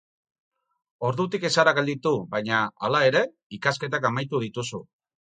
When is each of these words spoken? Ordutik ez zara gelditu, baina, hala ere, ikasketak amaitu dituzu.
Ordutik 1.09 1.43
ez 1.49 1.51
zara 1.63 1.73
gelditu, 1.79 2.13
baina, 2.31 2.61
hala 2.87 3.01
ere, 3.09 3.21
ikasketak 3.59 4.07
amaitu 4.11 4.41
dituzu. 4.45 4.81